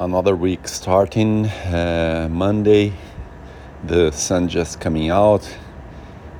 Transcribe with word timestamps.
another 0.00 0.34
week 0.34 0.66
starting. 0.66 1.44
Uh, 1.44 2.26
Monday, 2.30 2.94
the 3.84 4.10
sun 4.10 4.48
just 4.48 4.80
coming 4.80 5.10
out. 5.10 5.46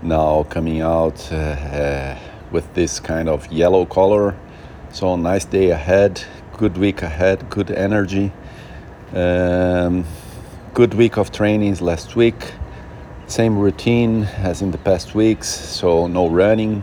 Now 0.01 0.45
coming 0.45 0.81
out 0.81 1.31
uh, 1.31 1.37
uh, 1.37 2.19
with 2.51 2.73
this 2.73 2.99
kind 2.99 3.29
of 3.29 3.47
yellow 3.53 3.85
color. 3.85 4.35
So 4.93 5.15
nice 5.17 5.45
day 5.45 5.71
ahead. 5.71 6.25
Good 6.57 6.79
week 6.79 7.03
ahead. 7.03 7.51
Good 7.51 7.71
energy. 7.71 8.33
Um, 9.13 10.07
good 10.73 10.95
week 10.95 11.19
of 11.19 11.31
trainings 11.31 11.83
last 11.83 12.17
week. 12.17 12.53
Same 13.27 13.59
routine 13.59 14.25
as 14.39 14.63
in 14.63 14.71
the 14.71 14.79
past 14.79 15.15
weeks. 15.15 15.49
So 15.49 16.07
no 16.07 16.31
running 16.31 16.83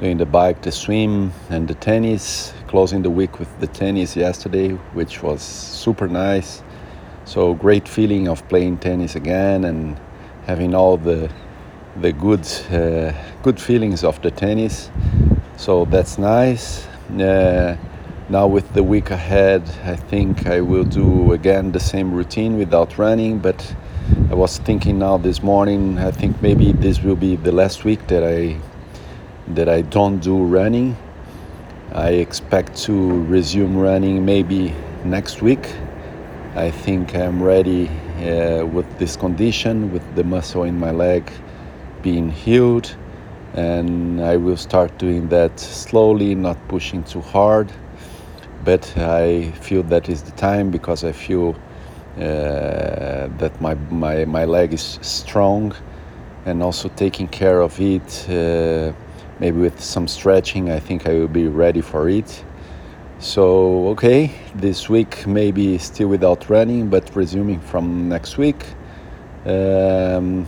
doing 0.00 0.16
the 0.16 0.26
bike, 0.26 0.62
the 0.62 0.72
swim, 0.72 1.32
and 1.50 1.68
the 1.68 1.74
tennis. 1.74 2.54
Closing 2.68 3.02
the 3.02 3.10
week 3.10 3.38
with 3.38 3.60
the 3.60 3.66
tennis 3.68 4.16
yesterday, 4.16 4.70
which 4.94 5.22
was 5.22 5.40
super 5.42 6.08
nice. 6.08 6.62
So 7.24 7.54
great 7.54 7.88
feeling 7.88 8.28
of 8.28 8.46
playing 8.48 8.78
tennis 8.78 9.14
again 9.14 9.64
and 9.64 9.98
having 10.46 10.74
all 10.74 10.96
the 10.96 11.30
the 12.00 12.12
good 12.12 12.46
uh, 12.70 13.12
good 13.42 13.60
feelings 13.60 14.04
of 14.04 14.20
the 14.22 14.30
tennis. 14.30 14.90
So 15.56 15.84
that's 15.86 16.18
nice. 16.18 16.86
Uh, 17.10 17.76
now 18.28 18.46
with 18.48 18.72
the 18.74 18.82
week 18.82 19.10
ahead, 19.10 19.62
I 19.84 19.96
think 19.96 20.46
I 20.46 20.60
will 20.60 20.84
do 20.84 21.32
again 21.32 21.72
the 21.72 21.80
same 21.80 22.12
routine 22.12 22.58
without 22.58 22.98
running. 22.98 23.38
But 23.38 23.74
I 24.30 24.34
was 24.34 24.58
thinking 24.58 24.98
now 24.98 25.18
this 25.18 25.42
morning, 25.42 25.98
I 25.98 26.10
think 26.10 26.42
maybe 26.42 26.72
this 26.72 27.00
will 27.02 27.16
be 27.16 27.36
the 27.36 27.52
last 27.52 27.84
week 27.84 28.06
that 28.08 28.24
I 28.24 28.56
that 29.54 29.68
I 29.68 29.82
don't 29.82 30.18
do 30.18 30.44
running. 30.44 30.96
I 31.96 32.10
expect 32.10 32.76
to 32.82 33.22
resume 33.22 33.74
running 33.74 34.22
maybe 34.26 34.74
next 35.02 35.40
week. 35.40 35.74
I 36.54 36.70
think 36.70 37.16
I'm 37.16 37.42
ready 37.42 37.88
uh, 38.18 38.66
with 38.66 38.86
this 38.98 39.16
condition, 39.16 39.90
with 39.90 40.02
the 40.14 40.22
muscle 40.22 40.64
in 40.64 40.78
my 40.78 40.90
leg 40.90 41.32
being 42.02 42.30
healed, 42.30 42.94
and 43.54 44.20
I 44.20 44.36
will 44.36 44.58
start 44.58 44.98
doing 44.98 45.30
that 45.30 45.58
slowly, 45.58 46.34
not 46.34 46.58
pushing 46.68 47.02
too 47.02 47.22
hard. 47.22 47.72
But 48.62 48.92
I 48.98 49.52
feel 49.52 49.82
that 49.84 50.10
is 50.10 50.22
the 50.22 50.32
time 50.32 50.70
because 50.70 51.02
I 51.02 51.12
feel 51.12 51.56
uh, 52.18 53.28
that 53.38 53.52
my, 53.58 53.72
my, 53.90 54.26
my 54.26 54.44
leg 54.44 54.74
is 54.74 54.98
strong 55.00 55.74
and 56.44 56.62
also 56.62 56.90
taking 56.90 57.28
care 57.28 57.62
of 57.62 57.80
it. 57.80 58.28
Uh, 58.28 58.92
maybe 59.40 59.58
with 59.60 59.80
some 59.80 60.08
stretching, 60.08 60.70
I 60.70 60.80
think 60.80 61.06
I 61.06 61.14
will 61.14 61.28
be 61.28 61.48
ready 61.48 61.80
for 61.80 62.08
it. 62.08 62.44
So, 63.18 63.88
okay, 63.88 64.30
this 64.54 64.88
week 64.88 65.26
maybe 65.26 65.78
still 65.78 66.08
without 66.08 66.50
running, 66.50 66.90
but 66.90 67.14
resuming 67.16 67.60
from 67.60 68.08
next 68.08 68.36
week. 68.36 68.64
Um, 69.46 70.46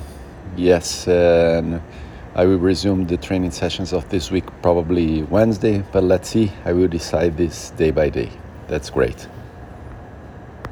yes, 0.57 1.09
I 1.09 2.45
will 2.45 2.59
resume 2.59 3.07
the 3.07 3.17
training 3.17 3.53
sessions 3.53 3.93
of 3.93 4.09
this 4.11 4.31
week 4.31 4.45
probably 4.63 5.23
Wednesday, 5.25 5.83
but 5.93 6.05
let's 6.05 6.29
see. 6.29 6.53
I 6.65 6.73
will 6.73 6.89
decide 6.89 7.37
this 7.37 7.71
day 7.71 7.91
by 7.91 8.11
day. 8.11 8.31
That's 8.69 8.91
great. 8.91 9.29